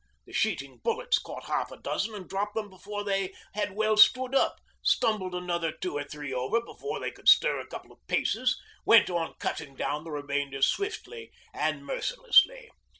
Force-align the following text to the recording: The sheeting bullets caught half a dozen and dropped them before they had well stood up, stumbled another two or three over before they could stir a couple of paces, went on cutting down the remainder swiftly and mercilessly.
The 0.25 0.33
sheeting 0.33 0.79
bullets 0.79 1.19
caught 1.19 1.43
half 1.43 1.69
a 1.71 1.77
dozen 1.77 2.15
and 2.15 2.27
dropped 2.27 2.55
them 2.55 2.71
before 2.71 3.03
they 3.03 3.35
had 3.53 3.73
well 3.75 3.95
stood 3.97 4.33
up, 4.33 4.59
stumbled 4.81 5.35
another 5.35 5.71
two 5.71 5.95
or 5.95 6.03
three 6.03 6.33
over 6.33 6.59
before 6.59 6.99
they 6.99 7.11
could 7.11 7.29
stir 7.29 7.59
a 7.59 7.67
couple 7.67 7.91
of 7.91 7.99
paces, 8.07 8.59
went 8.83 9.11
on 9.11 9.35
cutting 9.37 9.75
down 9.75 10.03
the 10.03 10.09
remainder 10.09 10.63
swiftly 10.63 11.31
and 11.53 11.85
mercilessly. 11.85 12.71